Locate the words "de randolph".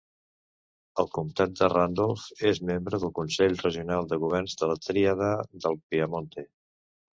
1.59-2.23